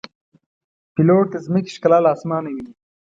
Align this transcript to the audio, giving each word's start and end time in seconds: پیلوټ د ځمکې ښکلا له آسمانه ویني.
پیلوټ 0.93 1.25
د 1.31 1.35
ځمکې 1.45 1.71
ښکلا 1.75 1.97
له 2.03 2.09
آسمانه 2.15 2.49
ویني. 2.51 2.73